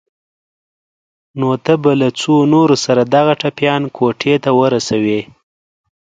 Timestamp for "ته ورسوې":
4.43-5.21